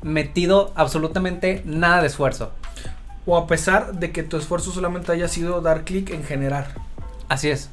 metido 0.02 0.72
absolutamente 0.74 1.62
nada 1.64 2.00
de 2.00 2.08
esfuerzo. 2.08 2.52
O 3.26 3.36
a 3.36 3.46
pesar 3.46 3.94
de 3.94 4.10
que 4.10 4.22
tu 4.22 4.36
esfuerzo 4.36 4.72
solamente 4.72 5.12
haya 5.12 5.28
sido 5.28 5.60
dar 5.60 5.84
clic 5.84 6.10
en 6.10 6.24
generar. 6.24 6.74
Así 7.28 7.50
es. 7.50 7.70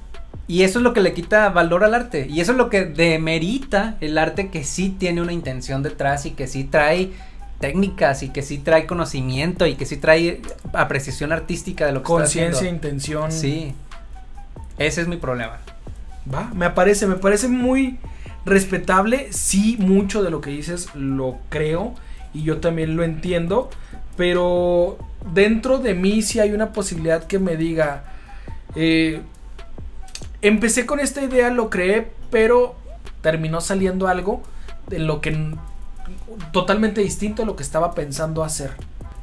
Y 0.48 0.64
eso 0.64 0.80
es 0.80 0.84
lo 0.84 0.94
que 0.94 1.02
le 1.02 1.14
quita 1.14 1.50
valor 1.50 1.84
al 1.84 1.96
arte. 1.96 2.28
Y 2.30 2.42
eso 2.42 2.52
es 2.52 2.58
lo 2.58 2.70
que 2.70 2.86
demerita 2.86 3.98
el 4.02 4.18
arte 4.18 4.50
que 4.50 4.64
sí 4.64 4.90
tiene 4.90 5.22
una 5.22 5.34
intención 5.34 5.82
detrás 5.82 6.26
y 6.26 6.32
que 6.32 6.48
sí 6.48 6.66
trae 6.66 7.12
técnicas 7.60 8.22
y 8.22 8.30
que 8.30 8.42
sí 8.42 8.58
trae 8.58 8.86
conocimiento 8.86 9.66
y 9.66 9.76
que 9.76 9.86
sí 9.86 9.98
trae 9.98 10.42
apreciación 10.74 11.32
artística 11.32 11.86
de 11.86 11.94
lo 11.94 12.02
que 12.02 12.08
Conciencia, 12.08 12.70
intención. 12.70 13.32
Sí. 13.32 13.74
Ese 14.78 15.02
es 15.02 15.08
mi 15.08 15.18
problema. 15.18 15.60
Va, 16.32 16.52
me 16.54 16.70
parece, 16.70 17.08
me 17.08 17.16
parece 17.16 17.48
muy 17.48 17.98
respetable. 18.46 19.32
Sí, 19.32 19.78
mucho 19.80 20.22
de 20.22 20.30
lo 20.30 20.42
que 20.42 20.52
dices 20.52 20.90
lo 20.94 21.38
creo 21.50 21.96
y 22.36 22.44
yo 22.44 22.60
también 22.60 22.96
lo 22.96 23.04
entiendo. 23.04 23.70
Pero 24.18 24.98
dentro 25.34 25.80
de 25.80 25.94
mí 25.94 26.22
sí 26.22 26.40
hay 26.40 26.52
una 26.52 26.74
posibilidad 26.74 27.24
que 27.24 27.40
me 27.40 27.56
diga. 27.58 28.04
Eh, 28.76 29.22
empecé 30.42 30.86
con 30.86 31.00
esta 31.00 31.24
idea, 31.24 31.50
lo 31.50 31.70
creé, 31.70 32.12
pero 32.30 32.76
terminó 33.22 33.62
saliendo 33.62 34.08
algo 34.08 34.44
de 34.88 35.00
lo 35.00 35.22
que 35.22 35.56
totalmente 36.52 37.02
distinto 37.02 37.44
a 37.44 37.46
lo 37.46 37.56
que 37.56 37.64
estaba 37.64 37.96
pensando 37.96 38.44
hacer. 38.44 38.72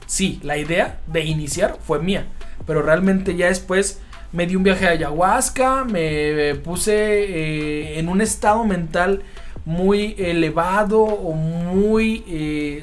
sí, 0.07 0.41
la 0.43 0.59
idea 0.59 1.01
de 1.07 1.25
iniciar 1.25 1.79
fue 1.87 2.01
mía, 2.01 2.27
pero 2.67 2.83
realmente 2.83 3.37
ya 3.37 3.47
después 3.47 4.01
me 4.33 4.47
di 4.47 4.57
un 4.57 4.63
viaje 4.63 4.87
a 4.87 4.91
ayahuasca, 4.91 5.85
me 5.85 6.55
puse 6.57 6.93
eh, 6.95 7.99
en 7.99 8.09
un 8.09 8.21
estado 8.21 8.65
mental 8.65 9.23
muy 9.65 10.15
elevado 10.19 11.03
o 11.03 11.35
muy 11.35 12.25
eh, 12.27 12.83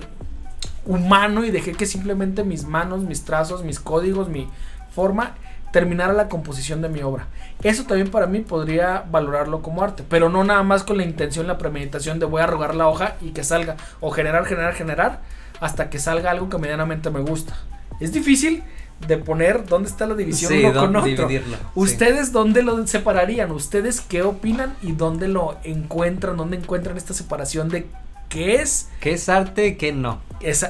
humano 0.90 1.46
y 1.46 1.52
dejé 1.52 1.74
que 1.74 1.86
simplemente 1.86 2.44
mis 2.44 2.66
manos, 2.66 3.04
mis 3.04 3.24
trazos, 3.24 3.64
mis 3.64 3.80
códigos, 3.80 4.28
mi 4.28 4.50
forma 4.90 5.36
terminara 5.72 6.14
la 6.14 6.30
composición 6.30 6.82
de 6.82 6.90
mi 6.90 7.04
obra. 7.04 7.28
Eso 7.62 7.84
también 7.84 8.10
para 8.10 8.26
mí 8.26 8.40
podría 8.40 9.06
valorarlo 9.12 9.62
como 9.62 9.84
arte, 9.84 10.04
pero 10.10 10.30
no 10.30 10.44
nada 10.44 10.64
más 10.64 10.84
con 10.84 10.98
la 10.98 11.04
intención, 11.04 11.46
la 11.46 11.60
premeditación 11.60 12.18
de 12.18 12.26
voy 12.26 12.42
a 12.42 12.48
rogar 12.48 12.74
la 12.74 12.88
hoja 12.88 13.18
y 13.22 13.30
que 13.30 13.44
salga, 13.44 13.78
o 14.00 14.10
generar, 14.10 14.46
generar, 14.46 14.74
generar, 14.74 15.22
hasta 15.60 15.92
que 15.92 16.00
salga 16.00 16.32
algo 16.32 16.50
que 16.50 16.58
medianamente 16.58 17.12
me 17.12 17.20
gusta. 17.20 17.54
Es 18.00 18.12
difícil 18.12 18.64
de 19.08 19.18
poner 19.18 19.68
dónde 19.68 19.90
está 19.90 20.08
la 20.08 20.16
división 20.16 20.52
uno 20.54 20.74
con 20.74 20.96
otro. 20.96 21.30
¿Ustedes 21.76 22.32
dónde 22.32 22.64
lo 22.64 22.88
separarían? 22.88 23.52
¿Ustedes 23.52 24.02
qué 24.02 24.24
opinan 24.24 24.76
y 24.82 24.94
dónde 24.94 25.28
lo 25.28 25.58
encuentran? 25.64 26.36
¿Dónde 26.36 26.58
encuentran 26.58 26.98
esta 26.98 27.14
separación 27.14 27.70
de 27.70 27.88
qué 28.30 28.56
es? 28.56 28.90
¿Qué 29.02 29.14
es 29.14 29.28
arte 29.28 29.68
y 29.68 29.76
qué 29.76 29.92
no? 29.92 30.22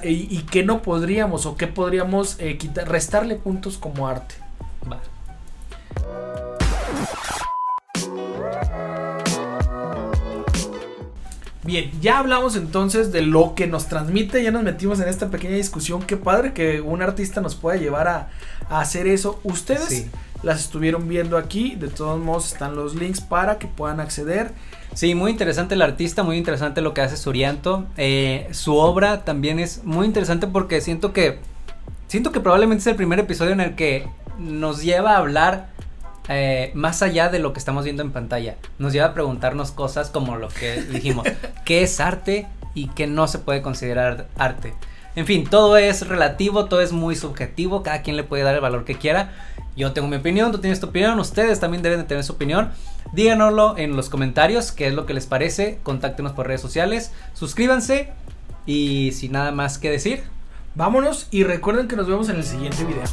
y, 0.04 0.38
qué 0.44 0.64
no 0.64 0.82
podríamos 0.82 1.46
o 1.46 1.56
qué 1.56 1.68
podríamos 1.68 2.38
eh, 2.40 2.58
quitar, 2.58 2.90
restarle 2.90 3.36
puntos 3.36 3.78
como 3.78 4.08
arte. 4.08 4.36
Bien, 11.64 11.92
ya 12.02 12.18
hablamos 12.18 12.56
entonces 12.56 13.12
de 13.12 13.22
lo 13.22 13.54
que 13.54 13.68
nos 13.68 13.86
transmite, 13.88 14.42
ya 14.42 14.50
nos 14.50 14.64
metimos 14.64 15.00
en 15.02 15.08
esta 15.08 15.30
pequeña 15.30 15.56
discusión. 15.56 16.02
Qué 16.02 16.18
padre 16.18 16.52
que 16.52 16.82
un 16.82 17.04
artista 17.04 17.42
nos 17.42 17.54
pueda 17.54 17.78
llevar 17.78 18.08
a, 18.08 18.30
hacer 18.72 19.06
eso. 19.06 19.40
Ustedes 19.44 20.08
las 20.44 20.62
estuvieron 20.62 21.08
viendo 21.08 21.38
aquí, 21.38 21.76
de 21.76 21.88
todos 21.88 22.20
modos 22.20 22.54
están 22.54 22.76
los 22.76 22.96
links 22.96 23.22
para 23.22 23.60
que 23.60 23.68
puedan 23.68 24.00
acceder. 24.00 24.52
Sí, 24.94 25.16
muy 25.16 25.32
interesante 25.32 25.76
el 25.76 25.82
artista, 25.82 26.24
muy 26.24 26.38
interesante 26.38 26.82
lo 26.82 26.94
que 26.94 27.02
hace 27.02 27.18
Surianto. 27.18 27.86
Eh, 27.98 28.48
su 28.52 28.76
obra 28.76 29.24
también 29.26 29.60
es 29.60 29.84
muy 29.84 30.06
interesante 30.06 30.48
porque 30.48 30.82
siento 30.82 31.14
que 31.14 31.40
siento 32.08 32.32
que 32.32 32.40
probablemente 32.40 32.82
es 32.82 32.88
el 32.88 32.96
primer 32.96 33.20
episodio 33.20 33.54
en 33.54 33.62
el 33.62 33.76
que 33.76 34.08
nos 34.40 34.82
lleva 34.82 35.14
a 35.14 35.18
hablar 35.18 35.70
eh, 36.28 36.72
más 36.74 37.02
allá 37.02 37.30
de 37.30 37.40
lo 37.40 37.54
que 37.54 37.60
estamos 37.60 37.84
viendo 37.84 38.04
en 38.04 38.12
pantalla. 38.12 38.56
Nos 38.78 38.94
lleva 38.94 39.08
a 39.08 39.14
preguntarnos 39.14 39.72
cosas 39.72 40.10
como 40.10 40.38
lo 40.38 40.48
que 40.50 40.82
dijimos, 40.82 41.28
¿qué 41.66 41.84
es 41.84 42.00
arte 42.00 42.48
y 42.74 42.88
qué 42.90 43.08
no 43.08 43.28
se 43.28 43.40
puede 43.40 43.62
considerar 43.62 44.28
arte? 44.38 44.74
En 45.20 45.26
fin, 45.26 45.44
todo 45.44 45.76
es 45.76 46.08
relativo, 46.08 46.68
todo 46.68 46.80
es 46.80 46.94
muy 46.94 47.14
subjetivo, 47.14 47.84
cada 47.84 48.02
quien 48.04 48.16
le 48.16 48.24
puede 48.24 48.44
dar 48.44 48.56
el 48.56 48.62
valor 48.62 48.86
que 48.86 48.96
quiera. 48.96 49.34
Yo 49.76 49.92
tengo 49.92 50.08
mi 50.08 50.16
opinión, 50.16 50.54
tú 50.54 50.60
tienes 50.60 50.80
tu 50.80 50.88
opinión, 50.88 51.20
ustedes 51.20 51.60
también 51.60 51.84
deben 51.84 52.00
de 52.00 52.06
tener 52.06 52.24
su 52.24 52.32
opinión. 52.32 52.72
Díganoslo 53.12 53.78
en 53.78 53.98
los 53.98 54.08
comentarios, 54.08 54.72
qué 54.72 54.88
es 54.88 54.94
lo 54.94 55.06
que 55.06 55.14
les 55.14 55.26
parece, 55.26 55.80
contáctenos 55.84 56.32
por 56.32 56.48
redes 56.48 56.62
sociales, 56.62 57.12
suscríbanse 57.34 58.14
y 58.66 59.12
sin 59.12 59.34
nada 59.34 59.52
más 59.52 59.78
que 59.78 59.92
decir. 59.92 60.24
Vámonos 60.76 61.28
y 61.32 61.44
recuerden 61.44 61.90
que 61.90 61.98
nos 61.98 62.08
vemos 62.08 62.30
en 62.30 62.38
el 62.38 62.46
siguiente 62.46 62.86
video. 62.86 63.04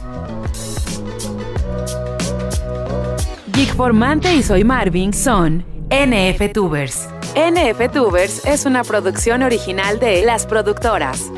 Geek 3.52 3.74
Formante 3.74 4.32
y 4.32 4.44
Soy 4.44 4.62
Marvin 4.62 5.12
son 5.12 5.64
NF 5.90 6.52
Tubers. 6.52 7.08
NF 7.34 7.90
Tubers 7.92 8.46
es 8.46 8.64
una 8.64 8.84
producción 8.84 9.42
original 9.42 9.98
de 9.98 10.24
Las 10.24 10.46
Productoras. 10.46 11.32